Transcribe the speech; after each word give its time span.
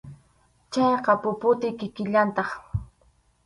Chayqa 0.71 1.13
puputi 1.21 1.67
kikillantaq. 1.79 2.49